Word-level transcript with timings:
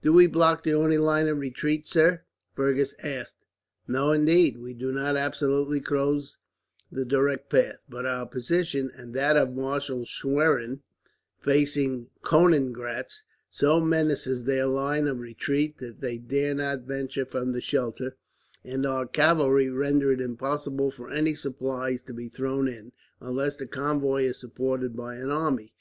"Do 0.00 0.12
we 0.12 0.28
block 0.28 0.62
the 0.62 0.74
only 0.74 0.96
line 0.96 1.26
of 1.26 1.38
retreat, 1.40 1.88
sir?" 1.88 2.22
Fergus 2.54 2.94
asked. 3.02 3.44
"No, 3.88 4.12
indeed. 4.12 4.58
We 4.58 4.74
do 4.74 4.92
not 4.92 5.16
absolutely 5.16 5.80
close 5.80 6.38
the 6.92 7.04
direct 7.04 7.52
road, 7.52 7.78
but 7.88 8.06
our 8.06 8.24
position, 8.24 8.92
and 8.94 9.12
that 9.14 9.36
of 9.36 9.56
Marshal 9.56 10.04
Schwerin 10.04 10.82
facing 11.40 12.06
Koeniggraetz, 12.22 13.24
so 13.50 13.80
menaces 13.80 14.44
their 14.44 14.66
line 14.66 15.08
of 15.08 15.18
retreat 15.18 15.78
that 15.78 16.00
they 16.00 16.16
dare 16.16 16.54
not 16.54 16.82
venture 16.82 17.26
from 17.26 17.50
their 17.50 17.60
shelter; 17.60 18.16
and 18.62 18.86
our 18.86 19.04
cavalry 19.04 19.68
render 19.68 20.12
it 20.12 20.20
impossible 20.20 20.92
for 20.92 21.10
any 21.10 21.34
supplies 21.34 22.04
to 22.04 22.14
be 22.14 22.28
thrown 22.28 22.68
in, 22.68 22.92
unless 23.18 23.56
the 23.56 23.66
convoy 23.66 24.22
is 24.22 24.38
supported 24.38 24.94
by 24.94 25.16
an 25.16 25.30
army. 25.30 25.74